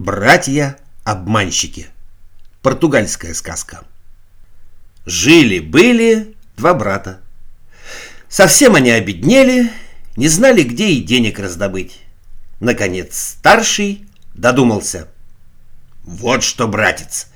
[0.00, 1.88] Братья-обманщики.
[2.62, 3.84] Португальская сказка.
[5.04, 7.20] Жили-были два брата.
[8.26, 9.70] Совсем они обеднели,
[10.16, 12.00] не знали, где и денег раздобыть.
[12.60, 15.06] Наконец старший додумался.
[16.04, 17.26] Вот что, братец,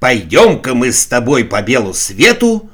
[0.00, 2.70] пойдем-ка мы с тобой по белу свету,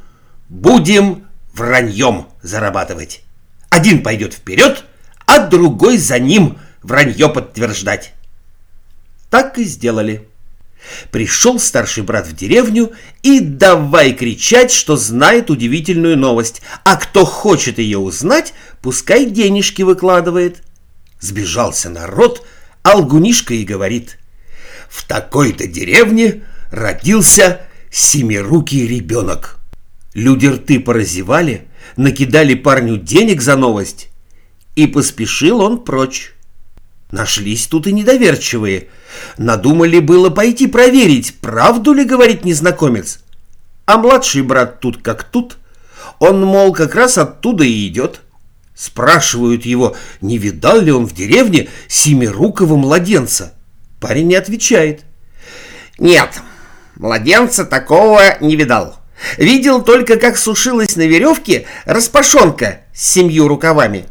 [0.49, 3.25] будем враньем зарабатывать.
[3.71, 4.85] Один пойдет вперед,
[5.27, 8.15] а другой за ним вранье подтверждать.
[9.33, 10.29] Так и сделали.
[11.11, 12.93] Пришел старший брат в деревню
[13.23, 20.63] и давай кричать, что знает удивительную новость, а кто хочет ее узнать, пускай денежки выкладывает.
[21.19, 22.47] Сбежался народ,
[22.83, 24.19] Алгунишка и говорит,
[24.91, 29.61] в такой-то деревне родился семирукий ребенок.
[30.13, 34.11] Люди рты поразевали, накидали парню денег за новость,
[34.77, 36.35] и поспешил он прочь.
[37.13, 38.89] Нашлись тут и недоверчивые.
[39.37, 43.21] Надумали было пойти проверить, правду ли говорит незнакомец.
[43.85, 45.59] А младший брат тут как тут.
[46.19, 48.23] Он, мол, как раз оттуда и идет.
[48.75, 53.53] Спрашивают его, не видал ли он в деревне семирукого младенца.
[54.01, 55.03] Парень не отвечает.
[55.99, 56.41] Нет,
[56.97, 58.97] младенца такого не видал.
[59.37, 64.07] Видел только, как сушилась на веревке распашонка с семью рукавами.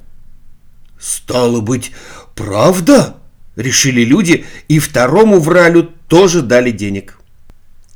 [1.01, 1.91] Стало быть,
[2.35, 3.17] «Правда?»—
[3.55, 7.17] решили люди, и второму вралю тоже дали денег.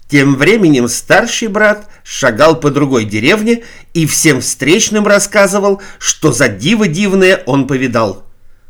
[0.09, 6.87] Тем временем старший брат шагал по другой деревне и всем встречным рассказывал, что за диво
[6.87, 8.25] дивное он повидал.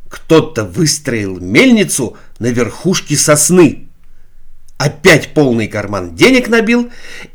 [0.09, 3.88] Кто-то выстроил мельницу на верхушке сосны.
[4.78, 6.89] Опять полный карман денег набил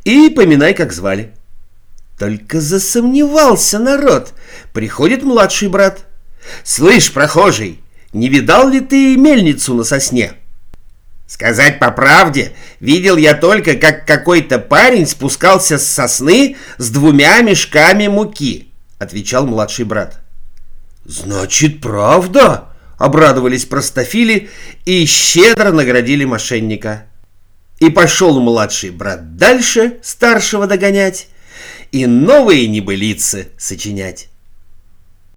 [0.04, 1.34] и поминай, как звали.
[2.18, 4.34] Только засомневался народ.
[4.72, 6.06] Приходит младший брат.
[6.64, 7.80] «Слышь, прохожий,
[8.12, 10.34] не видал ли ты мельницу на сосне?»
[11.26, 18.08] Сказать по правде, видел я только, как какой-то парень спускался с сосны с двумя мешками
[18.08, 20.18] муки, отвечал младший брат.
[21.04, 22.70] Значит, правда?
[22.98, 24.50] Обрадовались простофили
[24.84, 27.06] и щедро наградили мошенника.
[27.78, 31.28] И пошел младший брат дальше, старшего догонять,
[31.92, 34.29] и новые небылицы сочинять.